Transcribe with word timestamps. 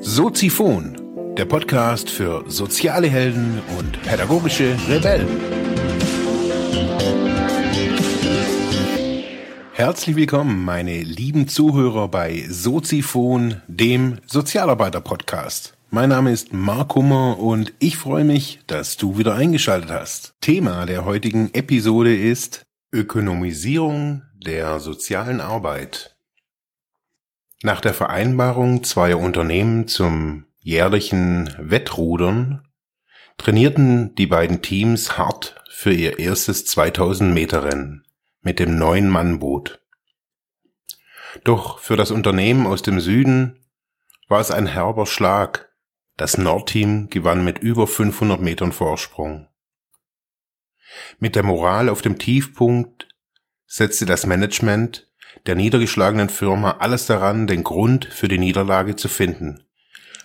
Soziphon, 0.00 1.34
der 1.36 1.44
Podcast 1.44 2.08
für 2.08 2.44
soziale 2.48 3.08
Helden 3.08 3.60
und 3.78 4.00
pädagogische 4.02 4.76
Rebellen. 4.88 5.28
Herzlich 9.72 10.16
willkommen, 10.16 10.64
meine 10.64 11.02
lieben 11.02 11.48
Zuhörer 11.48 12.08
bei 12.08 12.44
Soziphon, 12.48 13.62
dem 13.66 14.18
Sozialarbeiter-Podcast. 14.26 15.74
Mein 15.90 16.10
Name 16.10 16.32
ist 16.32 16.52
Mark 16.52 16.94
Hummer 16.94 17.38
und 17.38 17.72
ich 17.78 17.96
freue 17.96 18.24
mich, 18.24 18.60
dass 18.66 18.96
du 18.96 19.18
wieder 19.18 19.34
eingeschaltet 19.34 19.90
hast. 19.90 20.34
Thema 20.40 20.86
der 20.86 21.04
heutigen 21.04 21.52
Episode 21.54 22.16
ist 22.16 22.67
Ökonomisierung 22.90 24.22
der 24.32 24.80
sozialen 24.80 25.42
Arbeit. 25.42 26.16
Nach 27.62 27.82
der 27.82 27.92
Vereinbarung 27.92 28.82
zweier 28.82 29.18
Unternehmen 29.18 29.88
zum 29.88 30.46
jährlichen 30.60 31.54
Wettrudern 31.58 32.66
trainierten 33.36 34.14
die 34.14 34.26
beiden 34.26 34.62
Teams 34.62 35.18
hart 35.18 35.62
für 35.70 35.92
ihr 35.92 36.18
erstes 36.18 36.64
2000 36.64 37.34
Meter 37.34 37.64
Rennen 37.64 38.06
mit 38.40 38.58
dem 38.58 38.78
neuen 38.78 39.08
Mannboot. 39.10 39.82
Doch 41.44 41.80
für 41.80 41.96
das 41.96 42.10
Unternehmen 42.10 42.66
aus 42.66 42.80
dem 42.80 43.00
Süden 43.00 43.66
war 44.28 44.40
es 44.40 44.50
ein 44.50 44.66
herber 44.66 45.04
Schlag. 45.04 45.70
Das 46.16 46.38
Nordteam 46.38 47.10
gewann 47.10 47.44
mit 47.44 47.58
über 47.58 47.86
500 47.86 48.40
Metern 48.40 48.72
Vorsprung. 48.72 49.47
Mit 51.18 51.36
der 51.36 51.42
Moral 51.42 51.88
auf 51.88 52.02
dem 52.02 52.18
Tiefpunkt 52.18 53.08
setzte 53.66 54.06
das 54.06 54.26
Management 54.26 55.08
der 55.46 55.54
niedergeschlagenen 55.54 56.28
Firma 56.28 56.72
alles 56.78 57.06
daran, 57.06 57.46
den 57.46 57.64
Grund 57.64 58.06
für 58.06 58.28
die 58.28 58.38
Niederlage 58.38 58.96
zu 58.96 59.08
finden. 59.08 59.64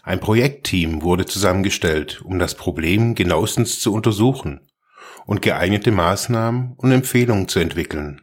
Ein 0.02 0.20
Projektteam 0.20 1.02
wurde 1.02 1.26
zusammengestellt, 1.26 2.22
um 2.24 2.40
das 2.40 2.56
Problem 2.56 3.16
genauestens 3.16 3.80
zu 3.80 3.94
untersuchen 3.94 4.70
und 5.26 5.42
geeignete 5.42 5.92
Maßnahmen 5.92 6.74
und 6.76 6.92
Empfehlungen 6.92 7.48
zu 7.48 7.60
entwickeln. 7.60 8.22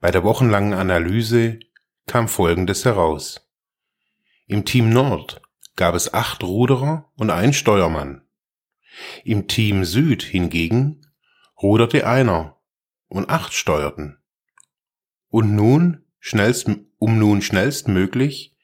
Bei 0.00 0.10
der 0.10 0.24
wochenlangen 0.24 0.72
Analyse 0.72 1.60
kam 2.06 2.28
Folgendes 2.28 2.86
heraus. 2.86 3.46
Im 4.46 4.64
Team 4.64 4.90
Nord 4.90 5.42
gab 5.76 5.94
es 5.94 6.14
acht 6.14 6.42
Ruderer 6.42 7.10
und 7.16 7.30
einen 7.30 7.52
Steuermann. 7.52 8.22
Im 9.24 9.48
Team 9.48 9.84
Süd 9.84 10.22
hingegen 10.22 11.06
ruderte 11.60 12.06
einer 12.06 12.60
und 13.08 13.28
acht 13.28 13.52
steuerten. 13.52 14.18
Und 15.28 15.54
nun, 15.54 16.04
schnellst, 16.18 16.68
um 16.98 17.18
nun 17.18 17.42
schnellstmöglich 17.42 18.56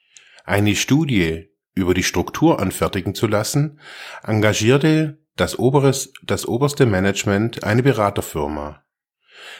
eine 0.45 0.75
Studie 0.75 1.49
über 1.75 1.93
die 1.93 2.03
Struktur 2.03 2.59
anfertigen 2.59 3.13
zu 3.13 3.27
lassen, 3.27 3.79
engagierte 4.23 5.19
das, 5.35 5.59
oberes, 5.59 6.11
das 6.23 6.45
oberste 6.45 6.85
Management 6.85 7.63
eine 7.63 7.83
Beraterfirma. 7.83 8.83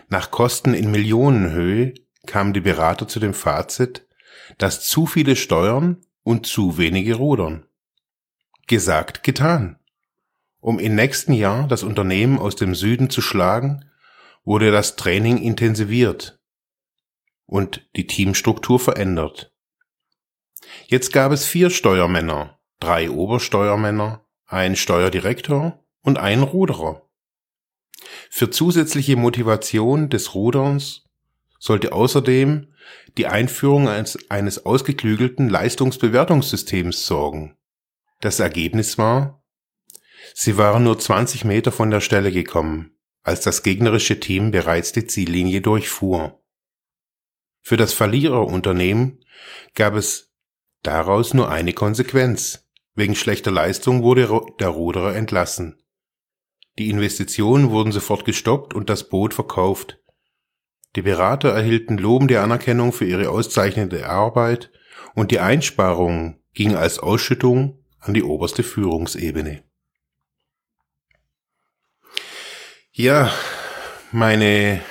Nach 0.09 0.31
Kosten 0.31 0.73
in 0.73 0.91
Millionenhöhe 0.91 1.93
kamen 2.25 2.53
die 2.53 2.61
Berater 2.61 3.07
zu 3.07 3.19
dem 3.19 3.33
Fazit, 3.33 4.07
dass 4.57 4.87
zu 4.87 5.05
viele 5.05 5.35
steuern 5.35 6.01
und 6.23 6.45
zu 6.45 6.77
wenige 6.77 7.15
rudern. 7.15 7.65
Gesagt, 8.65 9.23
getan. 9.23 9.79
Um 10.67 10.79
im 10.79 10.95
nächsten 10.95 11.31
Jahr 11.31 11.65
das 11.65 11.83
Unternehmen 11.83 12.39
aus 12.39 12.57
dem 12.57 12.75
Süden 12.75 13.09
zu 13.09 13.21
schlagen, 13.21 13.89
wurde 14.43 14.69
das 14.69 14.97
Training 14.97 15.37
intensiviert 15.37 16.41
und 17.45 17.87
die 17.95 18.05
Teamstruktur 18.05 18.77
verändert. 18.77 19.53
Jetzt 20.87 21.13
gab 21.13 21.31
es 21.31 21.45
vier 21.45 21.69
Steuermänner, 21.69 22.59
drei 22.81 23.09
Obersteuermänner, 23.09 24.25
einen 24.45 24.75
Steuerdirektor 24.75 25.81
und 26.01 26.17
einen 26.17 26.43
Ruderer. 26.43 27.01
Für 28.29 28.49
zusätzliche 28.49 29.15
Motivation 29.15 30.09
des 30.09 30.35
Ruderns 30.35 31.05
sollte 31.59 31.93
außerdem 31.93 32.73
die 33.17 33.27
Einführung 33.27 33.87
eines, 33.87 34.29
eines 34.29 34.65
ausgeklügelten 34.65 35.47
Leistungsbewertungssystems 35.47 37.07
sorgen. 37.07 37.55
Das 38.19 38.41
Ergebnis 38.41 38.97
war, 38.97 39.37
sie 40.39 40.55
waren 40.55 40.83
nur 40.83 40.99
20 40.99 41.45
Meter 41.45 41.71
von 41.71 41.89
der 41.89 41.99
Stelle 41.99 42.31
gekommen, 42.31 42.95
als 43.23 43.41
das 43.41 43.63
gegnerische 43.63 44.19
Team 44.19 44.51
bereits 44.51 44.91
die 44.91 45.07
Ziellinie 45.07 45.61
durchfuhr. 45.61 46.43
Für 47.63 47.75
das 47.75 47.93
Verliererunternehmen 47.93 49.25
gab 49.73 49.95
es 49.95 50.31
daraus 50.83 51.33
nur 51.33 51.49
eine 51.49 51.73
Konsequenz. 51.73 52.69
Wegen 52.93 53.15
schlechter 53.15 53.51
Leistung 53.51 54.03
wurde 54.03 54.29
der 54.59 54.69
Ruderer 54.69 55.15
entlassen. 55.15 55.81
Die 56.77 56.89
Investitionen 56.89 57.71
wurden 57.71 57.91
sofort 57.91 58.23
gestoppt 58.23 58.75
und 58.75 58.91
das 58.91 59.09
Boot 59.09 59.33
verkauft. 59.33 59.99
Die 60.95 61.01
Berater 61.01 61.49
erhielten 61.49 61.97
lobende 61.97 62.41
Anerkennung 62.41 62.93
für 62.93 63.05
ihre 63.05 63.29
auszeichnende 63.29 64.07
Arbeit 64.07 64.71
und 65.15 65.31
die 65.31 65.39
Einsparungen 65.39 66.43
gingen 66.53 66.75
als 66.75 66.99
Ausschüttung 66.99 67.83
an 67.99 68.13
die 68.13 68.23
oberste 68.23 68.63
Führungsebene. 68.63 69.66
Ja, 72.99 73.31
meine 74.11 74.81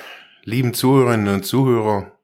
lieben 0.45 0.73
Zuhörerinnen 0.73 1.27
und 1.27 1.45
Zuhörer, 1.45 2.17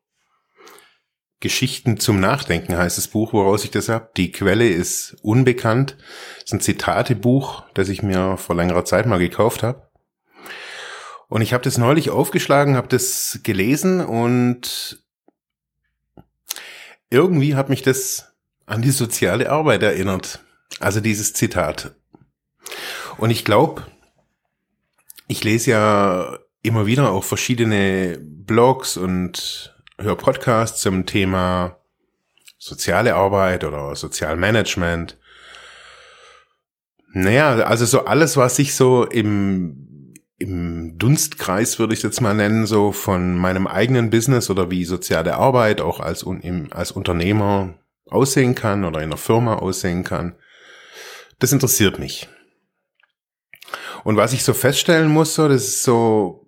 Geschichten 1.42 2.00
zum 2.00 2.22
Nachdenken 2.22 2.78
heißt 2.78 2.98
das 2.98 3.10
Buch, 3.10 3.34
woraus 3.34 3.66
ich 3.66 3.72
das 3.72 3.90
hab. 3.90 4.16
Die 4.16 4.32
Quelle 4.32 4.70
ist 4.70 5.18
unbekannt. 5.24 5.98
Das 6.36 6.46
ist 6.46 6.54
ein 6.54 6.62
Zitatebuch, 6.62 7.66
das 7.74 7.90
ich 7.90 8.02
mir 8.02 8.38
vor 8.38 8.56
längerer 8.56 8.86
Zeit 8.86 9.08
mal 9.08 9.20
gekauft 9.20 9.62
habe. 9.62 9.90
Und 11.28 11.42
ich 11.42 11.52
habe 11.52 11.66
das 11.66 11.78
neulich 11.78 12.12
aufgeschlagen, 12.12 12.78
habe 12.78 12.88
das 12.88 13.42
gelesen 13.44 14.00
und 14.00 15.04
irgendwie 17.10 17.56
hat 17.56 17.68
mich 17.68 17.82
das 17.82 18.32
an 18.66 18.82
die 18.82 18.92
soziale 18.92 19.50
Arbeit 19.50 19.84
erinnert. 19.84 20.46
Also 20.80 21.02
dieses 21.02 21.34
Zitat. 21.34 21.94
Und 23.18 23.32
ich 23.32 23.44
glaube, 23.44 23.84
ich 25.28 25.44
lese 25.44 25.72
ja 25.72 26.40
immer 26.62 26.86
wieder 26.86 27.12
auch 27.12 27.24
verschiedene 27.24 28.18
Blogs 28.22 28.98
und 28.98 29.76
höre 30.00 30.16
Podcasts 30.16 30.82
zum 30.82 31.06
Thema 31.06 31.78
soziale 32.58 33.16
Arbeit 33.16 33.64
oder 33.64 33.96
Sozialmanagement. 33.96 35.18
Naja, 37.12 37.56
also 37.58 37.86
so 37.86 38.06
alles, 38.06 38.38
was 38.38 38.58
ich 38.58 38.74
so 38.74 39.06
im, 39.06 40.14
im 40.40 40.98
Dunstkreis, 40.98 41.78
würde 41.78 41.94
ich 41.94 42.02
jetzt 42.02 42.22
mal 42.22 42.34
nennen, 42.34 42.66
so 42.66 42.92
von 42.92 43.38
meinem 43.38 43.68
eigenen 43.68 44.10
Business 44.10 44.50
oder 44.50 44.72
wie 44.72 44.86
soziale 44.86 45.36
Arbeit 45.36 45.82
auch 45.82 46.00
als, 46.00 46.26
als 46.72 46.92
Unternehmer 46.92 47.76
aussehen 48.10 48.56
kann 48.56 48.86
oder 48.86 49.00
in 49.00 49.06
einer 49.06 49.18
Firma 49.18 49.56
aussehen 49.56 50.04
kann, 50.04 50.36
das 51.40 51.52
interessiert 51.52 52.00
mich. 52.00 52.30
Und 54.04 54.18
was 54.18 54.34
ich 54.34 54.44
so 54.44 54.54
feststellen 54.54 55.10
muss, 55.10 55.36
so, 55.36 55.48
das 55.48 55.64
ist 55.64 55.84
so, 55.84 56.46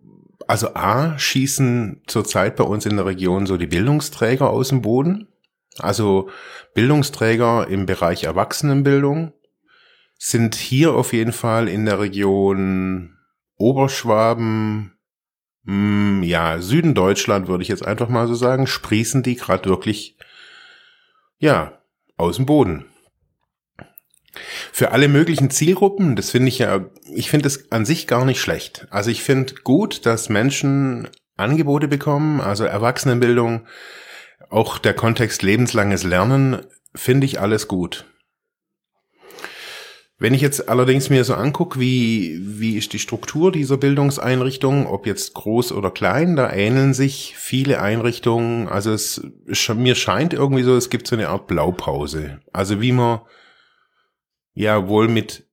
also 0.47 0.73
A, 0.75 1.17
schießen 1.17 2.03
zurzeit 2.07 2.55
bei 2.55 2.63
uns 2.63 2.85
in 2.85 2.97
der 2.97 3.05
Region 3.05 3.45
so 3.45 3.57
die 3.57 3.67
Bildungsträger 3.67 4.49
aus 4.49 4.69
dem 4.69 4.81
Boden. 4.81 5.27
Also 5.79 6.29
Bildungsträger 6.73 7.67
im 7.67 7.85
Bereich 7.85 8.23
Erwachsenenbildung 8.23 9.33
sind 10.17 10.55
hier 10.55 10.93
auf 10.93 11.13
jeden 11.13 11.33
Fall 11.33 11.67
in 11.67 11.85
der 11.85 11.99
Region 11.99 13.17
Oberschwaben, 13.57 14.97
mh, 15.63 15.73
hm, 15.73 16.23
ja, 16.23 16.59
Süden 16.59 16.93
Deutschland 16.93 17.47
würde 17.47 17.63
ich 17.63 17.69
jetzt 17.69 17.85
einfach 17.85 18.09
mal 18.09 18.27
so 18.27 18.35
sagen, 18.35 18.67
sprießen 18.67 19.23
die 19.23 19.35
gerade 19.35 19.69
wirklich, 19.69 20.17
ja, 21.37 21.81
aus 22.17 22.37
dem 22.37 22.45
Boden 22.45 22.85
für 24.71 24.91
alle 24.91 25.07
möglichen 25.07 25.49
Zielgruppen, 25.49 26.15
das 26.15 26.31
finde 26.31 26.49
ich 26.49 26.59
ja, 26.59 26.85
ich 27.13 27.29
finde 27.29 27.47
es 27.47 27.71
an 27.71 27.85
sich 27.85 28.07
gar 28.07 28.25
nicht 28.25 28.39
schlecht. 28.39 28.87
Also 28.89 29.09
ich 29.09 29.23
finde 29.23 29.55
gut, 29.63 30.05
dass 30.05 30.29
Menschen 30.29 31.07
Angebote 31.37 31.87
bekommen, 31.87 32.41
also 32.41 32.63
Erwachsenenbildung, 32.65 33.67
auch 34.49 34.77
der 34.77 34.93
Kontext 34.93 35.41
lebenslanges 35.41 36.03
Lernen, 36.03 36.65
finde 36.93 37.25
ich 37.25 37.39
alles 37.39 37.67
gut. 37.67 38.05
Wenn 40.17 40.33
ich 40.33 40.41
jetzt 40.41 40.69
allerdings 40.69 41.09
mir 41.09 41.25
so 41.25 41.33
angucke, 41.33 41.77
wie, 41.77 42.39
wie 42.41 42.77
ist 42.77 42.93
die 42.93 42.99
Struktur 42.99 43.51
dieser 43.51 43.75
Bildungseinrichtungen, 43.75 44.87
ob 44.87 45.05
jetzt 45.05 45.33
groß 45.33 45.73
oder 45.73 45.91
klein, 45.91 46.37
da 46.37 46.53
ähneln 46.53 46.93
sich 46.93 47.35
viele 47.37 47.81
Einrichtungen. 47.81 48.69
Also 48.69 48.93
es, 48.93 49.21
mir 49.75 49.95
scheint 49.95 50.33
irgendwie 50.33 50.63
so, 50.63 50.77
es 50.77 50.89
gibt 50.89 51.07
so 51.07 51.17
eine 51.17 51.27
Art 51.27 51.47
Blaupause. 51.47 52.39
Also 52.53 52.79
wie 52.79 52.93
man 52.93 53.19
ja 54.55 54.87
wohl 54.87 55.07
mit 55.07 55.47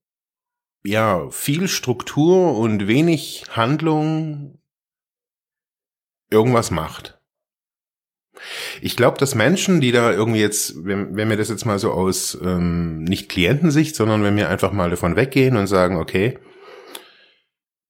ja 0.85 1.29
viel 1.31 1.69
Struktur 1.69 2.57
und 2.57 2.89
wenig 2.89 3.45
Handlung 3.51 4.59
irgendwas 6.31 6.71
macht. 6.71 7.19
Ich 8.81 8.97
glaube, 8.97 9.19
dass 9.19 9.35
Menschen, 9.35 9.81
die 9.81 9.93
da 9.93 10.11
irgendwie 10.11 10.41
jetzt, 10.41 10.85
wenn, 10.85 11.15
wenn 11.15 11.29
wir 11.29 11.37
das 11.37 11.51
jetzt 11.51 11.67
mal 11.67 11.79
so 11.79 11.93
aus 11.93 12.37
ähm, 12.43 13.05
nicht 13.05 13.29
Klientensicht, 13.29 13.95
sondern 13.95 14.25
wenn 14.25 14.37
wir 14.37 14.49
einfach 14.49 14.73
mal 14.73 14.91
davon 14.91 15.17
weggehen 15.17 15.57
und 15.57 15.67
sagen, 15.67 15.97
okay, 15.97 16.39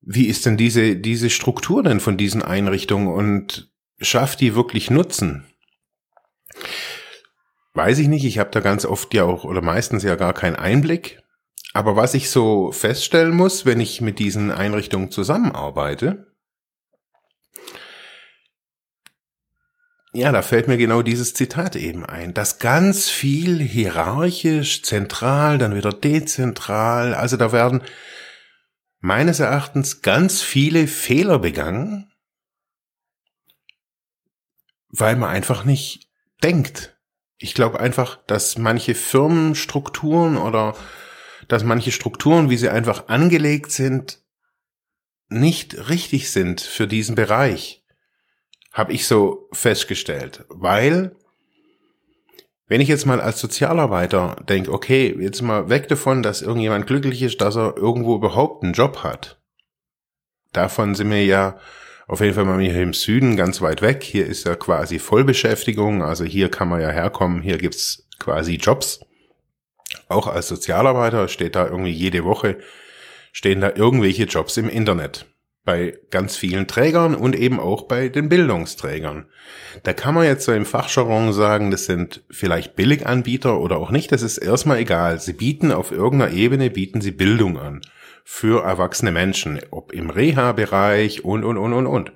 wie 0.00 0.26
ist 0.26 0.44
denn 0.44 0.56
diese, 0.56 0.96
diese 0.96 1.30
Struktur 1.30 1.82
denn 1.84 2.00
von 2.00 2.16
diesen 2.16 2.42
Einrichtungen 2.42 3.06
und 3.06 3.72
schafft 4.00 4.40
die 4.40 4.56
wirklich 4.56 4.90
Nutzen? 4.90 5.46
Weiß 7.74 7.98
ich 7.98 8.08
nicht, 8.08 8.24
ich 8.24 8.38
habe 8.38 8.50
da 8.50 8.60
ganz 8.60 8.84
oft 8.84 9.14
ja 9.14 9.24
auch 9.24 9.44
oder 9.44 9.62
meistens 9.62 10.02
ja 10.02 10.16
gar 10.16 10.34
keinen 10.34 10.56
Einblick. 10.56 11.22
Aber 11.72 11.96
was 11.96 12.14
ich 12.14 12.30
so 12.30 12.70
feststellen 12.70 13.34
muss, 13.34 13.64
wenn 13.64 13.80
ich 13.80 14.00
mit 14.00 14.18
diesen 14.18 14.50
Einrichtungen 14.50 15.10
zusammenarbeite, 15.10 16.32
Ja, 20.14 20.30
da 20.30 20.42
fällt 20.42 20.68
mir 20.68 20.76
genau 20.76 21.00
dieses 21.00 21.32
Zitat 21.32 21.74
eben 21.74 22.04
ein, 22.04 22.34
dass 22.34 22.58
ganz 22.58 23.08
viel 23.08 23.60
hierarchisch, 23.60 24.82
zentral, 24.82 25.56
dann 25.56 25.74
wieder 25.74 25.90
dezentral, 25.90 27.14
also 27.14 27.38
da 27.38 27.50
werden 27.50 27.82
meines 29.00 29.40
Erachtens 29.40 30.02
ganz 30.02 30.42
viele 30.42 30.86
Fehler 30.86 31.38
begangen, 31.38 32.12
weil 34.90 35.16
man 35.16 35.30
einfach 35.30 35.64
nicht 35.64 36.10
denkt. 36.42 36.91
Ich 37.42 37.54
glaube 37.54 37.80
einfach, 37.80 38.18
dass 38.26 38.56
manche 38.56 38.94
Firmenstrukturen 38.94 40.36
oder 40.36 40.76
dass 41.48 41.64
manche 41.64 41.90
Strukturen, 41.90 42.50
wie 42.50 42.56
sie 42.56 42.68
einfach 42.68 43.08
angelegt 43.08 43.72
sind, 43.72 44.20
nicht 45.28 45.88
richtig 45.88 46.30
sind 46.30 46.60
für 46.60 46.86
diesen 46.86 47.14
Bereich 47.14 47.82
habe 48.72 48.92
ich 48.92 49.06
so 49.06 49.48
festgestellt, 49.52 50.44
weil 50.48 51.14
wenn 52.66 52.80
ich 52.80 52.88
jetzt 52.88 53.04
mal 53.04 53.20
als 53.20 53.38
Sozialarbeiter 53.38 54.36
denke, 54.48 54.72
okay, 54.72 55.14
jetzt 55.18 55.42
mal 55.42 55.68
weg 55.68 55.88
davon, 55.88 56.22
dass 56.22 56.40
irgendjemand 56.40 56.86
glücklich 56.86 57.20
ist, 57.22 57.40
dass 57.42 57.56
er 57.56 57.76
irgendwo 57.76 58.14
überhaupt 58.14 58.62
einen 58.62 58.72
Job 58.72 59.02
hat. 59.02 59.42
Davon 60.52 60.94
sind 60.94 61.10
wir 61.10 61.24
ja 61.24 61.58
auf 62.12 62.20
jeden 62.20 62.34
Fall 62.34 62.44
mal 62.44 62.60
hier 62.60 62.82
im 62.82 62.92
Süden 62.92 63.38
ganz 63.38 63.62
weit 63.62 63.80
weg. 63.80 64.02
Hier 64.04 64.26
ist 64.26 64.44
ja 64.44 64.54
quasi 64.54 64.98
Vollbeschäftigung, 64.98 66.02
also 66.02 66.24
hier 66.24 66.50
kann 66.50 66.68
man 66.68 66.82
ja 66.82 66.90
herkommen, 66.90 67.40
hier 67.40 67.56
gibt's 67.56 68.06
quasi 68.18 68.56
Jobs. 68.56 69.00
Auch 70.08 70.26
als 70.26 70.48
Sozialarbeiter 70.48 71.28
steht 71.28 71.56
da 71.56 71.66
irgendwie 71.66 71.90
jede 71.90 72.24
Woche, 72.24 72.58
stehen 73.32 73.62
da 73.62 73.72
irgendwelche 73.74 74.24
Jobs 74.24 74.58
im 74.58 74.68
Internet 74.68 75.24
bei 75.64 75.98
ganz 76.10 76.36
vielen 76.36 76.66
Trägern 76.66 77.14
und 77.14 77.34
eben 77.34 77.58
auch 77.58 77.84
bei 77.84 78.10
den 78.10 78.28
Bildungsträgern. 78.28 79.24
Da 79.82 79.94
kann 79.94 80.14
man 80.14 80.26
jetzt 80.26 80.44
so 80.44 80.52
im 80.52 80.66
Fachjargon 80.66 81.32
sagen, 81.32 81.70
das 81.70 81.86
sind 81.86 82.24
vielleicht 82.30 82.76
Billiganbieter 82.76 83.58
oder 83.58 83.78
auch 83.78 83.90
nicht, 83.90 84.12
das 84.12 84.20
ist 84.20 84.36
erstmal 84.36 84.80
egal. 84.80 85.18
Sie 85.18 85.32
bieten 85.32 85.72
auf 85.72 85.90
irgendeiner 85.90 86.34
Ebene, 86.34 86.68
bieten 86.68 87.00
sie 87.00 87.12
Bildung 87.12 87.58
an. 87.58 87.80
Für 88.24 88.64
erwachsene 88.64 89.12
Menschen, 89.12 89.60
ob 89.70 89.92
im 89.92 90.10
Reha-Bereich 90.10 91.24
und, 91.24 91.44
und, 91.44 91.56
und, 91.56 91.72
und, 91.72 91.86
und. 91.86 92.12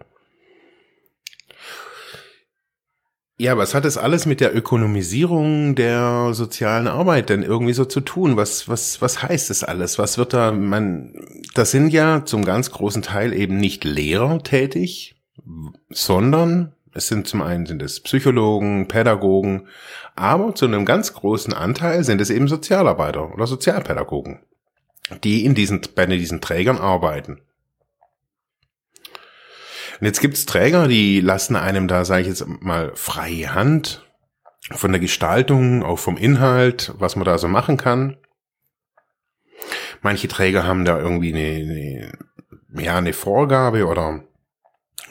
Ja, 3.39 3.59
was 3.59 3.75
hat 3.75 3.85
das 3.85 3.99
alles 3.99 4.25
mit 4.25 4.41
der 4.41 4.57
Ökonomisierung 4.57 5.75
der 5.75 6.33
sozialen 6.33 6.89
Arbeit 6.89 7.29
denn 7.29 7.43
irgendwie 7.43 7.75
so 7.75 7.85
zu 7.85 8.01
tun? 8.01 8.39
Was, 8.39 8.67
was, 8.67 9.03
was 9.03 9.23
heißt 9.23 9.51
das 9.51 9.63
alles? 9.63 9.99
Was 9.99 10.17
wird 10.17 10.33
da, 10.33 10.53
man, 10.53 11.13
das 11.55 11.71
sind 11.71 11.93
ja 11.93 12.25
zum 12.25 12.47
ganz 12.47 12.71
großen 12.71 13.03
Teil 13.03 13.35
eben 13.35 13.59
nicht 13.59 13.85
Lehrer 13.85 14.43
tätig, 14.43 15.17
sondern 15.91 16.73
es 16.95 17.09
sind 17.09 17.29
zum 17.29 17.43
einen 17.43 17.67
sind 17.67 17.83
es 17.83 18.01
Psychologen, 18.01 18.89
Pädagogen, 18.89 19.69
aber 20.15 20.55
zu 20.55 20.65
einem 20.65 20.87
ganz 20.87 21.13
großen 21.13 21.53
Anteil 21.53 22.05
sind 22.05 22.23
es 22.23 22.31
eben 22.31 22.49
Sozialarbeiter 22.49 23.35
oder 23.35 23.47
Sozialpädagogen, 23.47 24.41
die 25.23 25.45
in 25.45 25.55
diesen, 25.55 25.81
bei 25.95 26.07
diesen 26.07 26.41
Trägern 26.41 26.79
arbeiten. 26.79 27.43
Und 30.01 30.07
jetzt 30.07 30.21
gibt's 30.21 30.47
Träger, 30.47 30.89
die 30.89 31.21
lassen 31.21 31.57
einem 31.57 31.89
da, 31.89 32.05
sage 32.05 32.23
ich 32.23 32.29
jetzt 32.29 32.47
mal, 32.47 32.93
freie 32.95 33.55
Hand 33.55 34.03
von 34.73 34.93
der 34.93 35.01
Gestaltung, 35.01 35.83
auch 35.83 35.99
vom 35.99 36.17
Inhalt, 36.17 36.93
was 36.99 37.17
man 37.17 37.25
da 37.25 37.39
so 37.39 37.49
machen 37.49 37.77
kann. 37.77 38.17
Manche 40.03 40.29
Träger 40.29 40.65
haben 40.65 40.85
da 40.85 40.99
irgendwie 40.99 41.33
eine, 41.33 42.13
eine, 42.73 42.85
ja, 42.85 42.99
eine 42.99 43.13
Vorgabe 43.13 43.87
oder 43.87 44.25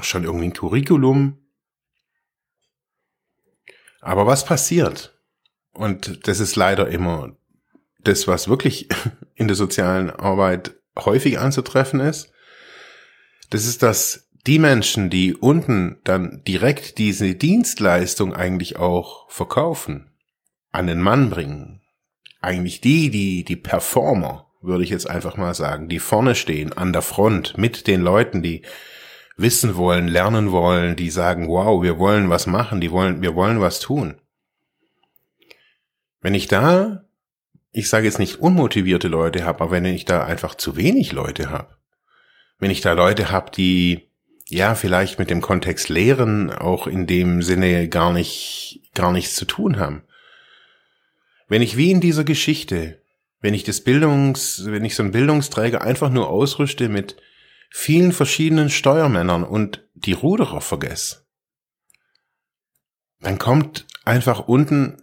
schon 0.02 0.24
irgendwie 0.24 0.46
ein 0.46 0.54
Curriculum. 0.54 1.40
Aber 4.02 4.28
was 4.28 4.46
passiert? 4.46 5.18
Und 5.74 6.28
das 6.28 6.40
ist 6.40 6.56
leider 6.56 6.88
immer 6.90 7.36
das, 8.00 8.28
was 8.28 8.48
wirklich 8.48 8.88
in 9.36 9.48
der 9.48 9.56
sozialen 9.56 10.10
Arbeit 10.10 10.76
häufig 10.98 11.40
anzutreffen 11.40 12.00
ist. 12.00 12.32
Das 13.50 13.66
ist, 13.66 13.84
dass 13.84 14.30
die 14.48 14.60
Menschen, 14.60 15.10
die 15.10 15.36
unten 15.36 15.98
dann 16.04 16.44
direkt 16.48 16.98
diese 16.98 17.36
Dienstleistung 17.36 18.34
eigentlich 18.34 18.78
auch 18.78 19.30
verkaufen, 19.30 20.12
an 20.72 20.88
den 20.88 21.02
Mann 21.02 21.30
bringen, 21.30 21.82
eigentlich 22.42 22.82
die, 22.82 23.10
die, 23.10 23.44
die 23.44 23.56
Performer, 23.56 24.52
würde 24.62 24.84
ich 24.84 24.90
jetzt 24.90 25.10
einfach 25.10 25.38
mal 25.38 25.54
sagen, 25.54 25.90
die 25.90 26.00
vorne 26.00 26.36
stehen, 26.36 26.74
an 26.74 26.94
der 26.94 27.02
Front, 27.02 27.58
mit 27.58 27.88
den 27.88 28.02
Leuten, 28.02 28.42
die 28.42 28.64
wissen 29.38 29.76
wollen, 29.76 30.08
lernen 30.08 30.52
wollen, 30.52 30.96
die 30.96 31.10
sagen, 31.10 31.48
wow, 31.48 31.82
wir 31.82 31.98
wollen 31.98 32.30
was 32.30 32.48
machen, 32.48 32.82
die 32.82 32.92
wollen, 32.92 33.22
wir 33.22 33.36
wollen 33.36 33.62
was 33.62 33.80
tun. 33.80 34.20
Wenn 36.22 36.36
ich 36.36 36.48
da, 36.48 37.05
ich 37.76 37.90
sage 37.90 38.06
jetzt 38.06 38.20
nicht 38.20 38.40
unmotivierte 38.40 39.10
Leute 39.10 39.44
habe, 39.44 39.62
aber 39.62 39.72
wenn 39.72 39.84
ich 39.84 40.06
da 40.06 40.24
einfach 40.24 40.56
zu 40.56 40.78
wenig 40.78 41.12
Leute 41.12 41.50
habe, 41.50 41.76
wenn 42.58 42.72
ich 42.72 42.80
da 42.80 42.94
Leute 42.94 43.32
habe, 43.32 43.52
die 43.52 44.10
ja, 44.48 44.76
vielleicht 44.76 45.20
mit 45.20 45.30
dem 45.30 45.42
Kontext 45.42 45.90
Lehren 45.90 46.52
auch 46.52 46.88
in 46.88 47.06
dem 47.06 47.42
Sinne 47.42 47.90
gar 47.90 48.14
nicht, 48.14 48.82
gar 48.94 49.12
nichts 49.12 49.36
zu 49.36 49.44
tun 49.46 49.78
haben. 49.78 50.04
Wenn 51.48 51.62
ich 51.62 51.76
wie 51.76 51.92
in 51.92 52.00
dieser 52.00 52.24
Geschichte, 52.24 53.02
wenn 53.42 53.54
ich 53.54 53.64
das 53.64 53.82
Bildungs, 53.82 54.64
wenn 54.66 54.86
ich 54.86 54.96
so 54.96 55.04
einen 55.04 55.12
Bildungsträger 55.12 55.82
einfach 55.82 56.10
nur 56.10 56.30
ausrüste 56.30 56.88
mit 56.88 57.18
vielen 57.72 58.14
verschiedenen 58.14 58.70
Steuermännern 58.70 59.44
und 59.44 59.84
die 59.96 60.14
Ruderer 60.14 60.62
vergesse, 60.62 61.26
dann 63.20 63.38
kommt 63.38 63.86
einfach 64.06 64.48
unten 64.48 65.02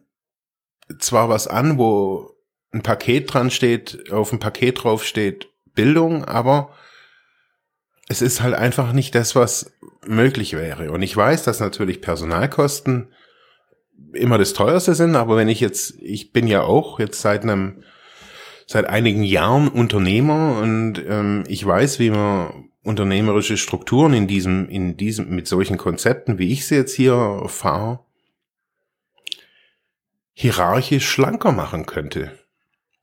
zwar 0.99 1.29
was 1.29 1.49
an, 1.49 1.77
wo 1.77 2.32
ein 2.73 2.83
Paket 2.83 3.33
dran 3.33 3.51
steht, 3.51 4.11
auf 4.11 4.31
dem 4.31 4.39
Paket 4.39 4.83
drauf 4.83 5.05
steht 5.05 5.49
Bildung, 5.75 6.25
aber 6.25 6.75
es 8.09 8.23
ist 8.23 8.43
halt 8.43 8.55
einfach 8.55 8.93
nicht 8.93 9.15
das, 9.15 9.35
was 9.35 9.73
möglich 10.07 10.55
wäre. 10.55 10.91
Und 10.91 11.03
ich 11.03 11.17
weiß, 11.17 11.45
dass 11.45 11.61
natürlich 11.61 12.01
Personalkosten 12.01 13.13
immer 14.13 14.39
das 14.39 14.53
teuerste 14.53 14.95
sind, 14.95 15.17
aber 15.17 15.37
wenn 15.37 15.49
ich 15.49 15.61
jetzt, 15.61 15.95
ich 16.01 16.33
bin 16.33 16.47
ja 16.47 16.63
auch 16.63 16.99
jetzt 16.99 17.21
seit 17.21 17.43
einem, 17.43 17.83
seit 18.67 18.87
einigen 18.87 19.23
Jahren 19.23 19.69
Unternehmer 19.69 20.59
und 20.59 21.03
ähm, 21.07 21.45
ich 21.47 21.65
weiß, 21.65 21.99
wie 21.99 22.11
man 22.11 22.71
unternehmerische 22.83 23.57
Strukturen 23.57 24.13
in 24.13 24.27
diesem, 24.27 24.69
in 24.69 24.97
diesem, 24.97 25.31
mit 25.31 25.47
solchen 25.47 25.79
Konzepten, 25.79 26.39
wie 26.39 26.53
ich 26.53 26.67
sie 26.67 26.75
jetzt 26.75 26.95
hier 26.95 27.45
fahre, 27.47 28.01
hierarchisch 30.33 31.09
schlanker 31.09 31.53
machen 31.53 31.87
könnte. 31.87 32.33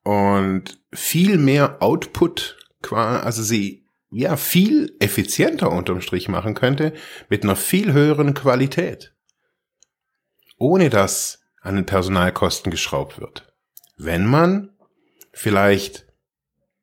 Und 0.03 0.79
viel 0.93 1.37
mehr 1.37 1.81
Output, 1.81 2.57
also 2.91 3.43
sie 3.43 3.85
ja 4.11 4.37
viel 4.37 4.95
effizienter 4.99 5.71
unterm 5.71 6.01
Strich 6.01 6.29
machen 6.29 6.55
könnte, 6.55 6.93
mit 7.29 7.43
einer 7.43 7.55
viel 7.55 7.93
höheren 7.93 8.33
Qualität. 8.33 9.13
Ohne 10.57 10.89
dass 10.89 11.41
an 11.61 11.75
den 11.75 11.85
Personalkosten 11.85 12.71
geschraubt 12.71 13.19
wird. 13.19 13.53
Wenn 13.97 14.25
man 14.25 14.71
vielleicht, 15.31 16.07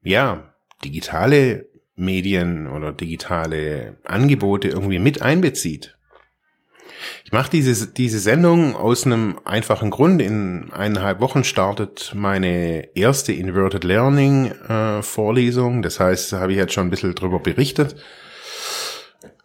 ja, 0.02 0.54
digitale 0.85 1.68
Medien 1.94 2.66
oder 2.66 2.92
digitale 2.92 3.99
Angebote 4.04 4.68
irgendwie 4.68 4.99
mit 4.99 5.23
einbezieht, 5.23 5.95
ich 7.24 7.32
mache 7.32 7.50
diese, 7.50 7.88
diese 7.88 8.18
Sendung 8.18 8.74
aus 8.76 9.04
einem 9.04 9.38
einfachen 9.44 9.90
Grund. 9.90 10.22
In 10.22 10.70
eineinhalb 10.72 11.20
Wochen 11.20 11.44
startet 11.44 12.12
meine 12.14 12.96
erste 12.96 13.32
Inverted 13.32 13.84
Learning 13.84 14.52
äh, 14.68 15.02
Vorlesung. 15.02 15.82
Das 15.82 16.00
heißt, 16.00 16.32
da 16.32 16.40
habe 16.40 16.52
ich 16.52 16.58
jetzt 16.58 16.72
schon 16.72 16.86
ein 16.86 16.90
bisschen 16.90 17.14
drüber 17.14 17.40
berichtet. 17.40 17.96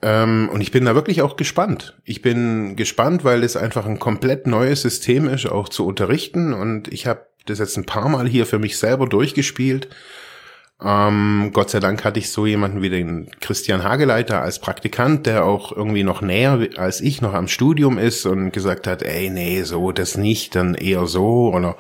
Ähm, 0.02 0.50
und 0.52 0.62
ich 0.62 0.72
bin 0.72 0.86
da 0.86 0.96
wirklich 0.96 1.22
auch 1.22 1.36
gespannt. 1.36 1.96
Ich 2.06 2.22
bin 2.22 2.76
gespannt, 2.76 3.24
weil 3.24 3.44
es 3.44 3.56
einfach 3.56 3.86
ein 3.86 4.00
komplett 4.00 4.48
neues 4.48 4.82
System 4.82 5.28
ist, 5.28 5.46
auch 5.46 5.70
zu 5.70 5.86
unterrichten. 5.86 6.54
Und 6.54 6.88
ich 6.88 7.08
habe 7.08 7.26
das 7.46 7.60
jetzt 7.60 7.78
ein 7.78 7.86
paar 7.86 8.10
Mal 8.10 8.28
hier 8.28 8.46
für 8.46 8.60
mich 8.60 8.78
selber 8.78 9.08
durchgespielt. 9.08 9.90
Ähm, 10.84 11.52
Gott 11.54 11.70
sei 11.70 11.80
Dank 11.80 12.04
hatte 12.04 12.20
ich 12.20 12.32
so 12.32 12.48
jemanden 12.48 12.82
wie 12.82 12.90
den 12.90 13.30
Christian 13.40 13.84
Hageleiter 13.84 14.42
als 14.42 14.60
Praktikant, 14.60 15.28
der 15.28 15.46
auch 15.46 15.72
irgendwie 15.72 16.04
noch 16.04 16.22
näher 16.22 16.70
als 16.78 17.02
ich 17.02 17.22
noch 17.22 17.34
am 17.34 17.48
Studium 17.48 18.00
ist 18.00 18.26
und 18.26 18.52
gesagt 18.52 18.88
hat, 18.88 19.04
ey, 19.04 19.30
nee, 19.30 19.62
so 19.62 19.92
das 19.92 20.18
nicht, 20.18 20.56
dann 20.56 20.74
eher 20.74 21.06
so 21.06 21.54
oder 21.54 21.78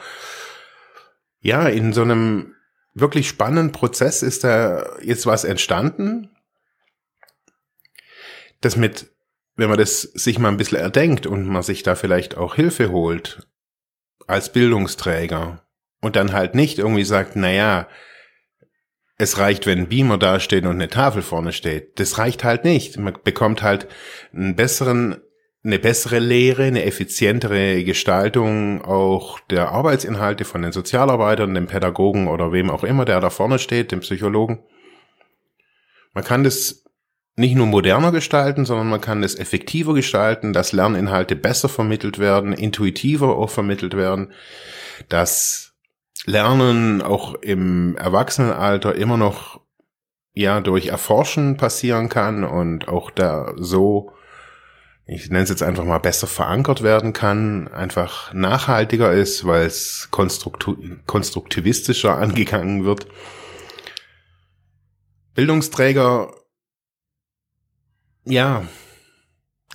ja, 1.40 1.68
in 1.68 1.94
so 1.94 2.04
einem 2.04 2.54
wirklich 2.94 3.28
spannenden 3.28 3.72
Prozess 3.72 4.22
ist 4.22 4.44
da 4.44 4.86
jetzt 5.02 5.26
was 5.26 5.46
entstanden, 5.46 6.30
das 8.60 8.76
mit, 8.76 9.10
wenn 9.56 9.70
man 9.70 9.80
das 9.80 10.02
sich 10.02 10.38
mal 10.38 10.50
ein 10.50 10.58
bisschen 10.58 10.78
erdenkt 10.78 11.26
und 11.26 11.48
man 11.48 11.64
sich 11.64 11.82
da 11.82 11.96
vielleicht 11.96 12.38
auch 12.38 12.54
Hilfe 12.54 12.92
holt 12.92 13.48
als 14.28 14.52
Bildungsträger 14.52 15.66
und 16.02 16.16
dann 16.16 16.34
halt 16.34 16.54
nicht 16.54 16.78
irgendwie 16.78 17.04
sagt, 17.04 17.36
na 17.36 17.52
ja, 17.52 17.88
es 19.22 19.38
reicht, 19.38 19.68
wenn 19.68 19.78
ein 19.78 19.88
Beamer 19.88 20.18
dasteht 20.18 20.66
und 20.66 20.72
eine 20.72 20.90
Tafel 20.90 21.22
vorne 21.22 21.52
steht. 21.52 22.00
Das 22.00 22.18
reicht 22.18 22.44
halt 22.44 22.64
nicht. 22.64 22.98
Man 22.98 23.16
bekommt 23.24 23.62
halt 23.62 23.88
einen 24.34 24.56
besseren, 24.56 25.18
eine 25.64 25.78
bessere 25.78 26.18
Lehre, 26.18 26.64
eine 26.64 26.86
effizientere 26.86 27.84
Gestaltung 27.84 28.84
auch 28.84 29.40
der 29.42 29.70
Arbeitsinhalte 29.70 30.44
von 30.44 30.64
den 30.64 30.72
Sozialarbeitern, 30.72 31.54
den 31.54 31.68
Pädagogen 31.68 32.28
oder 32.28 32.52
wem 32.52 32.72
auch 32.72 32.84
immer, 32.84 33.06
der 33.06 33.20
da 33.20 33.30
vorne 33.30 33.60
steht, 33.60 33.92
dem 33.92 34.00
Psychologen. 34.00 34.64
Man 36.14 36.24
kann 36.24 36.44
das 36.44 36.84
nicht 37.36 37.54
nur 37.56 37.68
moderner 37.68 38.12
gestalten, 38.12 38.66
sondern 38.66 38.90
man 38.90 39.02
kann 39.02 39.22
es 39.22 39.38
effektiver 39.38 39.94
gestalten, 39.94 40.52
dass 40.52 40.74
Lerninhalte 40.74 41.36
besser 41.36 41.70
vermittelt 41.70 42.18
werden, 42.18 42.54
intuitiver 42.54 43.38
auch 43.38 43.52
vermittelt 43.52 43.96
werden, 43.96 44.34
dass 45.10 45.71
Lernen 46.26 47.02
auch 47.02 47.36
im 47.36 47.96
Erwachsenenalter 47.98 48.96
immer 48.96 49.18
noch 49.18 49.62
ja 50.34 50.62
durch 50.62 50.88
Erforschen 50.88 51.58
passieren 51.58 52.10
kann 52.10 52.44
und 52.44 52.88
auch 52.88 53.12
da 53.12 53.54
so 53.58 54.14
ich 55.14 55.30
nenne 55.30 55.44
es 55.44 55.50
jetzt 55.50 55.64
einfach 55.64 55.84
mal 55.84 55.98
besser 55.98 56.28
verankert 56.28 56.84
werden 56.84 57.12
kann, 57.12 57.68
einfach 57.68 58.34
nachhaltiger 58.34 59.12
ist, 59.12 59.46
weil 59.46 59.66
es 59.66 60.08
konstruktivistischer 60.12 62.18
angegangen 62.18 62.86
wird. 62.86 63.08
Bildungsträger, 65.34 66.34
ja, 68.24 68.64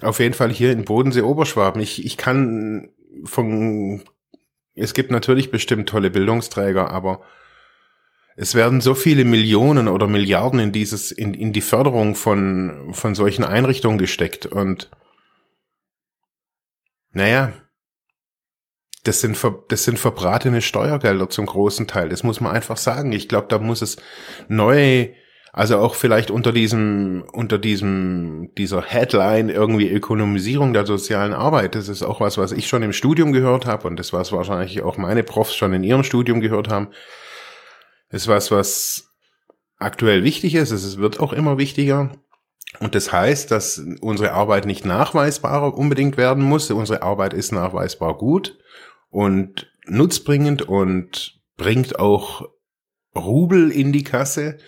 auf 0.01 0.21
jeden 0.21 0.35
Fall 0.35 0.51
hier 0.51 0.73
in 0.73 0.87
Bodensee 0.87 1.23
Oberschwaben. 1.23 1.83
Ich, 1.83 2.03
ich 2.05 2.17
kann 2.17 2.89
von 3.25 4.05
es 4.77 4.95
gibt 4.95 5.11
natürlich 5.11 5.51
bestimmt 5.51 5.89
tolle 5.89 6.11
Bildungsträger, 6.11 6.91
aber 6.91 7.23
es 8.37 8.55
werden 8.55 8.83
so 8.83 8.95
viele 8.95 9.25
Millionen 9.25 9.89
oder 9.89 10.07
Milliarden 10.07 10.61
in 10.61 10.73
dieses, 10.73 11.11
in, 11.11 11.33
in 11.33 11.53
die 11.55 11.63
Förderung 11.63 12.15
von, 12.15 12.93
von 12.93 13.15
solchen 13.15 13.45
Einrichtungen 13.45 13.99
gesteckt 13.99 14.45
und 14.47 14.91
naja, 17.13 17.55
das 19.05 19.21
sind, 19.23 19.39
das 19.69 19.85
sind 19.85 19.99
verbratene 19.99 20.61
Steuergelder 20.61 21.31
zum 21.31 21.47
großen 21.47 21.87
Teil. 21.87 22.09
Das 22.09 22.25
muss 22.25 22.41
man 22.41 22.53
einfach 22.53 22.77
sagen. 22.77 23.13
Ich 23.13 23.29
glaube, 23.29 23.47
da 23.49 23.59
muss 23.59 23.81
es 23.81 23.97
neue 24.49 25.15
also 25.57 25.79
auch 25.79 25.95
vielleicht 25.95 26.31
unter 26.31 26.53
diesem, 26.53 27.25
unter 27.33 27.57
diesem, 27.57 28.51
dieser 28.59 28.83
Headline 28.83 29.49
irgendwie 29.49 29.89
Ökonomisierung 29.91 30.75
der 30.75 30.85
sozialen 30.85 31.33
Arbeit. 31.33 31.75
Das 31.75 31.89
ist 31.89 32.03
auch 32.03 32.21
was, 32.21 32.37
was 32.37 32.53
ich 32.53 32.69
schon 32.69 32.83
im 32.83 32.93
Studium 32.93 33.33
gehört 33.33 33.65
habe 33.65 33.89
und 33.89 33.99
das 33.99 34.13
was 34.13 34.33
wahrscheinlich 34.33 34.83
auch 34.83 34.99
meine 34.99 35.23
Profs 35.23 35.57
schon 35.57 35.73
in 35.73 35.83
ihrem 35.83 36.05
Studium 36.05 36.43
gehört 36.43 36.69
haben. 36.69 36.89
Das 38.11 38.23
ist 38.23 38.29
was, 38.29 38.51
was 38.51 39.15
aktuell 39.79 40.25
wichtig 40.25 40.55
ist. 40.55 40.73
Es 40.73 40.99
wird 40.99 41.21
auch 41.21 41.33
immer 41.33 41.57
wichtiger. 41.57 42.13
Und 42.79 42.95
das 42.95 43.11
heißt, 43.11 43.51
dass 43.51 43.83
unsere 44.03 44.33
Arbeit 44.33 44.67
nicht 44.67 44.85
nachweisbarer 44.85 45.75
unbedingt 45.75 46.19
werden 46.19 46.45
muss. 46.45 46.71
Unsere 46.71 47.01
Arbeit 47.01 47.33
ist 47.33 47.53
nachweisbar 47.53 48.19
gut 48.19 48.59
und 49.09 49.73
nutzbringend 49.87 50.69
und 50.69 51.41
bringt 51.57 51.99
auch 51.99 52.47
Rubel 53.17 53.71
in 53.71 53.95
die 53.95 54.05
Kasse. 54.05 54.59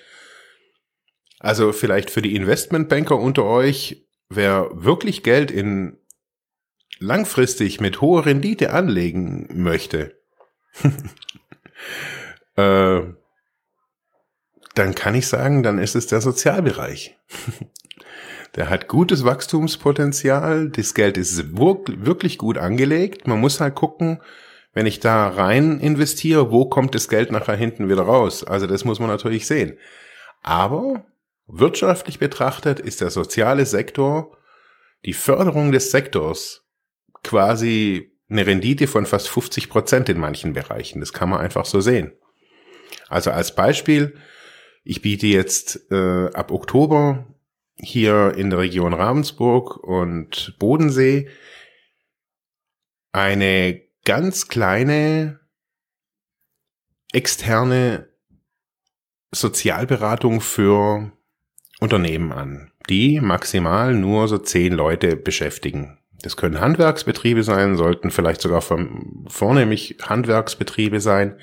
Also 1.41 1.73
vielleicht 1.73 2.11
für 2.11 2.23
die 2.23 2.35
Investmentbanker 2.35 3.19
unter 3.19 3.45
euch, 3.45 4.07
wer 4.29 4.71
wirklich 4.73 5.23
Geld 5.23 5.51
in 5.51 5.99
langfristig 6.99 7.81
mit 7.81 8.01
hoher 8.01 8.27
Rendite 8.27 8.73
anlegen 8.73 9.47
möchte, 9.53 10.19
äh, 12.57 13.01
dann 14.75 14.95
kann 14.95 15.15
ich 15.15 15.27
sagen, 15.27 15.63
dann 15.63 15.79
ist 15.79 15.97
es 15.97 16.07
der 16.07 16.21
Sozialbereich. 16.21 17.17
der 18.57 18.71
hat 18.71 18.89
gutes 18.89 19.25
Wachstumspotenzial, 19.25 20.71
das 20.71 20.95
Geld 20.95 21.17
ist 21.17 21.57
wirklich 21.57 22.39
gut 22.39 22.59
angelegt. 22.59 23.27
Man 23.27 23.41
muss 23.41 23.61
halt 23.61 23.75
gucken, 23.75 24.21
wenn 24.73 24.87
ich 24.87 25.01
da 25.01 25.29
rein 25.29 25.81
investiere, 25.81 26.51
wo 26.53 26.67
kommt 26.67 26.95
das 26.95 27.09
Geld 27.09 27.33
nachher 27.33 27.57
hinten 27.57 27.89
wieder 27.89 28.03
raus? 28.03 28.45
Also 28.45 28.67
das 28.67 28.85
muss 28.85 29.01
man 29.01 29.09
natürlich 29.09 29.47
sehen. 29.47 29.79
Aber 30.43 31.05
Wirtschaftlich 31.49 32.19
betrachtet 32.19 32.79
ist 32.79 33.01
der 33.01 33.11
soziale 33.11 33.65
Sektor 33.65 34.37
die 35.07 35.15
Förderung 35.15 35.73
des 35.73 35.91
Sektors 35.91 36.67
quasi 37.23 38.13
eine 38.29 38.47
Rendite 38.47 38.87
von 38.87 39.07
fast 39.07 39.29
50 39.29 39.71
Prozent 39.71 40.09
in 40.11 40.19
manchen 40.19 40.53
Bereichen. 40.53 41.01
Das 41.01 41.15
kann 41.15 41.31
man 41.31 41.41
einfach 41.41 41.65
so 41.65 41.81
sehen. 41.81 42.13
Also 43.09 43.31
als 43.31 43.55
Beispiel, 43.55 44.19
ich 44.85 45.01
biete 45.01 45.27
jetzt 45.27 45.91
äh, 45.91 46.27
ab 46.35 46.51
Oktober 46.51 47.35
hier 47.77 48.35
in 48.37 48.51
der 48.51 48.59
Region 48.59 48.93
Ravensburg 48.93 49.79
und 49.79 50.57
Bodensee 50.59 51.31
eine 53.13 53.81
ganz 54.05 54.49
kleine 54.49 55.41
externe 57.13 58.13
Sozialberatung 59.31 60.43
für 60.43 61.13
Unternehmen 61.81 62.33
an, 62.33 62.73
die 62.89 63.21
maximal 63.21 63.95
nur 63.95 64.29
so 64.29 64.39
zehn 64.39 64.73
Leute 64.73 65.17
beschäftigen. 65.17 65.99
Das 66.23 66.37
können 66.37 66.61
Handwerksbetriebe 66.61 67.45
sein, 67.45 67.77
sollten 67.77 68.11
vielleicht 68.11 68.41
sogar 68.41 68.61
vom, 68.61 69.27
vornehmlich 69.29 69.99
Handwerksbetriebe 70.03 71.01
sein, 71.01 71.39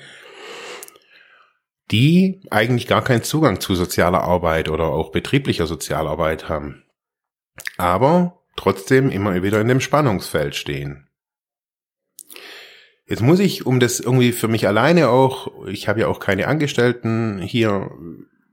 die 1.90 2.42
eigentlich 2.50 2.86
gar 2.86 3.02
keinen 3.02 3.22
Zugang 3.22 3.60
zu 3.60 3.74
sozialer 3.74 4.22
Arbeit 4.22 4.68
oder 4.68 4.86
auch 4.86 5.12
betrieblicher 5.12 5.66
Sozialarbeit 5.66 6.48
haben, 6.48 6.84
aber 7.78 8.42
trotzdem 8.56 9.10
immer 9.10 9.42
wieder 9.42 9.60
in 9.60 9.68
dem 9.68 9.80
Spannungsfeld 9.80 10.54
stehen. 10.54 11.08
Jetzt 13.06 13.22
muss 13.22 13.38
ich, 13.38 13.64
um 13.64 13.78
das 13.78 14.00
irgendwie 14.00 14.32
für 14.32 14.48
mich 14.48 14.66
alleine 14.66 15.08
auch, 15.10 15.64
ich 15.66 15.86
habe 15.86 16.00
ja 16.00 16.08
auch 16.08 16.18
keine 16.18 16.48
Angestellten 16.48 17.38
hier, 17.38 17.90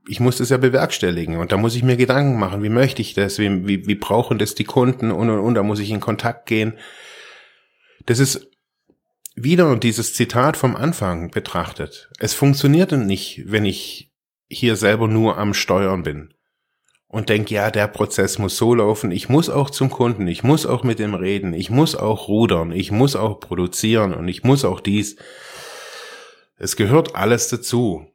ich 0.06 0.20
muss 0.20 0.36
das 0.36 0.50
ja 0.50 0.56
bewerkstelligen 0.56 1.36
und 1.36 1.52
da 1.52 1.56
muss 1.56 1.74
ich 1.74 1.82
mir 1.82 1.96
Gedanken 1.96 2.38
machen, 2.38 2.62
wie 2.62 2.68
möchte 2.68 3.02
ich 3.02 3.14
das, 3.14 3.38
wie, 3.38 3.66
wie, 3.66 3.86
wie 3.86 3.94
brauchen 3.94 4.38
das 4.38 4.54
die 4.54 4.64
Kunden 4.64 5.10
und 5.10 5.30
und 5.30 5.38
und, 5.38 5.54
da 5.54 5.62
muss 5.62 5.80
ich 5.80 5.90
in 5.90 6.00
Kontakt 6.00 6.46
gehen. 6.46 6.74
Das 8.06 8.18
ist 8.18 8.50
wieder 9.34 9.74
dieses 9.76 10.14
Zitat 10.14 10.56
vom 10.56 10.76
Anfang 10.76 11.30
betrachtet. 11.30 12.10
Es 12.18 12.34
funktioniert 12.34 12.92
nicht, 12.92 13.44
wenn 13.46 13.64
ich 13.64 14.12
hier 14.48 14.76
selber 14.76 15.08
nur 15.08 15.38
am 15.38 15.54
Steuern 15.54 16.02
bin 16.02 16.34
und 17.08 17.28
denke, 17.28 17.54
ja, 17.54 17.70
der 17.70 17.88
Prozess 17.88 18.38
muss 18.38 18.56
so 18.56 18.74
laufen, 18.74 19.10
ich 19.10 19.28
muss 19.28 19.48
auch 19.48 19.70
zum 19.70 19.88
Kunden, 19.88 20.28
ich 20.28 20.44
muss 20.44 20.66
auch 20.66 20.84
mit 20.84 20.98
dem 20.98 21.14
reden, 21.14 21.54
ich 21.54 21.70
muss 21.70 21.96
auch 21.96 22.28
rudern, 22.28 22.72
ich 22.72 22.90
muss 22.90 23.16
auch 23.16 23.40
produzieren 23.40 24.12
und 24.12 24.28
ich 24.28 24.44
muss 24.44 24.64
auch 24.64 24.80
dies. 24.80 25.16
Es 26.56 26.76
gehört 26.76 27.16
alles 27.16 27.48
dazu 27.48 28.13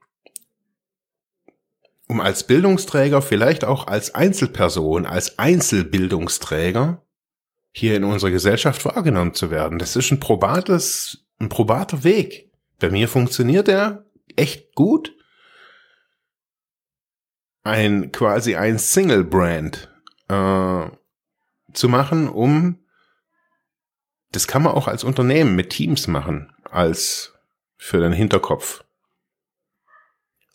um 2.09 2.19
als 2.19 2.43
Bildungsträger, 2.43 3.21
vielleicht 3.21 3.63
auch 3.63 3.85
als 3.85 4.15
Einzelperson, 4.15 5.05
als 5.05 5.37
Einzelbildungsträger 5.37 7.05
hier 7.71 7.95
in 7.95 8.03
unserer 8.03 8.31
Gesellschaft 8.31 8.83
wahrgenommen 8.83 9.35
zu 9.35 9.51
werden. 9.51 9.77
Das 9.77 9.95
ist 9.95 10.11
ein 10.11 10.19
probates, 10.19 11.27
ein 11.39 11.49
probater 11.49 12.03
Weg. 12.03 12.51
Bei 12.79 12.89
mir 12.89 13.07
funktioniert 13.07 13.67
er 13.67 14.05
echt 14.35 14.73
gut. 14.73 15.15
Ein 17.61 18.11
quasi 18.11 18.55
ein 18.55 18.79
Single 18.79 19.23
Brand 19.23 19.87
äh, 20.29 20.89
zu 21.73 21.89
machen, 21.89 22.27
um 22.27 22.79
das 24.31 24.47
kann 24.47 24.63
man 24.63 24.73
auch 24.73 24.87
als 24.87 25.03
Unternehmen 25.03 25.55
mit 25.55 25.69
Teams 25.69 26.07
machen, 26.07 26.55
als 26.63 27.33
für 27.77 27.99
den 27.99 28.13
Hinterkopf 28.13 28.83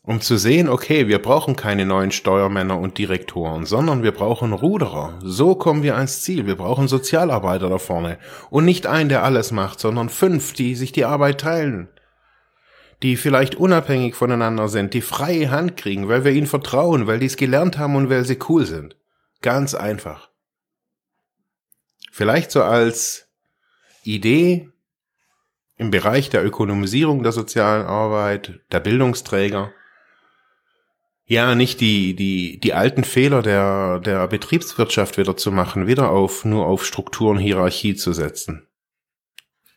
um 0.07 0.21
zu 0.21 0.37
sehen, 0.37 0.69
okay, 0.69 1.09
wir 1.09 1.19
brauchen 1.19 1.57
keine 1.57 1.87
neuen 1.87 2.11
Steuermänner 2.11 2.79
und 2.79 2.99
Direktoren, 2.99 3.65
sondern 3.65 4.03
wir 4.03 4.13
brauchen 4.13 4.53
Ruderer. 4.53 5.19
So 5.23 5.55
kommen 5.55 5.83
wir 5.83 5.97
ans 5.97 6.23
Ziel. 6.23 6.47
Wir 6.47 6.57
brauchen 6.57 6.89
Sozialarbeiter 6.89 7.71
da 7.71 7.79
vorne. 7.79 8.19
Und 8.51 8.67
nicht 8.67 8.87
einen, 8.87 9.09
der 9.09 9.25
alles 9.25 9.51
macht, 9.51 9.81
sondern 9.81 10.11
fünf, 10.11 10.53
die 10.53 10.75
sich 10.75 10.93
die 10.93 11.07
Arbeit 11.07 11.41
teilen. 11.41 11.89
die 13.03 13.17
vielleicht 13.17 13.57
unabhängig 13.57 14.15
voneinander 14.15 14.69
sind, 14.69 14.95
die 14.95 15.03
freie 15.03 15.51
Hand 15.51 15.77
kriegen, 15.77 16.09
weil 16.09 16.25
wir 16.25 16.33
ihnen 16.33 16.47
vertrauen, 16.47 17.07
weil 17.07 17.19
die 17.19 17.27
es 17.27 17.37
gelernt 17.37 17.77
haben 17.79 17.97
und 17.97 18.09
weil 18.09 18.25
sie 18.25 18.39
cool 18.49 18.65
sind. 18.65 18.97
Ganz 19.43 19.75
einfach. 19.75 20.31
Vielleicht 22.11 22.51
so 22.51 22.63
als 22.63 23.29
Idee 24.05 24.71
im 25.77 25.91
Bereich 25.91 26.31
der 26.31 26.45
Ökonomisierung 26.45 27.23
der 27.23 27.33
sozialen 27.33 27.85
Arbeit, 27.85 28.61
der 28.73 28.81
Bildungsträger, 28.81 29.73
ja, 31.27 31.55
nicht 31.55 31.81
die, 31.81 32.15
die, 32.15 32.61
die 32.61 32.75
alten 32.75 33.05
Fehler 33.05 33.41
der, 33.41 33.99
der 34.01 34.29
Betriebswirtschaft 34.29 35.17
wieder 35.17 35.37
zu 35.37 35.51
machen, 35.53 35.87
wieder 35.87 36.11
auf, 36.11 36.45
nur 36.45 36.67
auf 36.67 36.85
Strukturen, 36.85 37.39
Hierarchie 37.39 37.95
zu 37.95 38.13
setzen. 38.13 38.67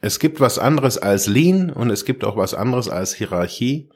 Es 0.02 0.20
gibt 0.20 0.40
was 0.40 0.60
anderes 0.60 0.98
als 0.98 1.28
Lean 1.28 1.70
und 1.70 1.90
es 1.90 2.06
gibt 2.06 2.24
auch 2.24 2.38
was 2.38 2.54
anderes 2.54 2.90
als 2.90 3.16
Hierarchie. 3.16 3.90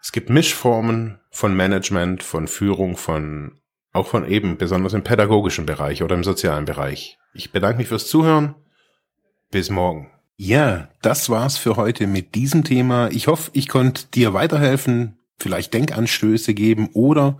Es 0.00 0.12
gibt 0.12 0.30
Mischformen 0.30 1.20
von 1.30 1.54
Management, 1.54 2.22
von 2.22 2.48
Führung, 2.48 2.96
von, 2.96 3.60
auch 3.92 4.06
von 4.06 4.26
eben, 4.26 4.56
besonders 4.56 4.94
im 4.94 5.04
pädagogischen 5.04 5.66
Bereich 5.66 6.02
oder 6.02 6.14
im 6.14 6.24
sozialen 6.24 6.64
Bereich. 6.64 7.18
Ich 7.34 7.52
bedanke 7.52 7.78
mich 7.78 7.88
fürs 7.88 8.06
Zuhören. 8.06 8.54
Bis 9.50 9.68
morgen. 9.68 10.10
Ja, 10.36 10.88
das 11.02 11.28
war's 11.28 11.58
für 11.58 11.76
heute 11.76 12.06
mit 12.06 12.34
diesem 12.34 12.64
Thema. 12.64 13.10
Ich 13.10 13.26
hoffe, 13.26 13.50
ich 13.52 13.68
konnte 13.68 14.06
dir 14.06 14.32
weiterhelfen, 14.32 15.19
vielleicht 15.40 15.74
Denkanstöße 15.74 16.54
geben 16.54 16.90
oder 16.92 17.38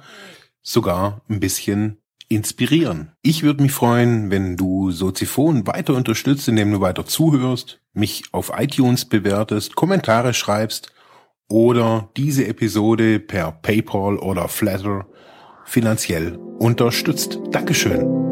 sogar 0.63 1.23
ein 1.29 1.41
bisschen 1.41 1.99
inspirieren. 2.29 3.13
Ich 3.23 3.43
würde 3.43 3.63
mich 3.63 3.73
freuen, 3.73 4.31
wenn 4.31 4.57
du 4.57 4.93
Soziphon 4.93 5.67
weiter 5.67 5.95
unterstützt, 5.95 6.49
indem 6.49 6.71
du 6.71 6.81
weiter 6.81 7.05
zuhörst, 7.05 7.81
mich 7.93 8.23
auf 8.33 8.53
iTunes 8.57 9.05
bewertest, 9.05 9.75
Kommentare 9.75 10.33
schreibst 10.33 10.93
oder 11.49 12.09
diese 12.17 12.47
Episode 12.47 13.19
per 13.19 13.51
PayPal 13.51 14.17
oder 14.17 14.49
Flatter 14.49 15.07
finanziell 15.65 16.37
unterstützt. 16.37 17.41
Dankeschön. 17.51 18.30